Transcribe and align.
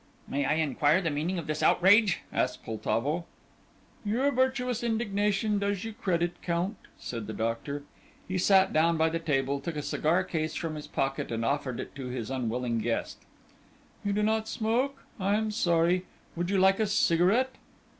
"May 0.27 0.45
I 0.45 0.55
inquire 0.55 0.99
the 0.99 1.11
meaning 1.11 1.37
of 1.37 1.45
this 1.45 1.61
outrage?" 1.61 2.21
asked 2.33 2.63
Poltavo. 2.63 3.25
"Your 4.03 4.31
virtuous 4.31 4.81
indignation 4.83 5.59
does 5.59 5.83
you 5.83 5.93
credit, 5.93 6.41
Count," 6.41 6.75
said 6.97 7.27
the 7.27 7.33
doctor. 7.35 7.83
He 8.27 8.39
sat 8.39 8.73
down 8.73 8.97
by 8.97 9.09
the 9.09 9.19
table, 9.19 9.59
took 9.59 9.75
a 9.75 9.83
cigar 9.83 10.23
case 10.23 10.55
from 10.55 10.73
his 10.73 10.87
pocket, 10.87 11.31
and 11.31 11.45
offered 11.45 11.79
it 11.79 11.93
to 11.97 12.07
his 12.07 12.31
unwilling 12.31 12.79
guest. 12.79 13.19
"You 14.03 14.11
do 14.11 14.23
not 14.23 14.47
smoke; 14.47 15.03
I 15.19 15.35
am 15.35 15.51
sorry. 15.51 16.07
Would 16.35 16.49
you 16.49 16.57
like 16.57 16.79
a 16.79 16.87
cigarette?" 16.87 17.53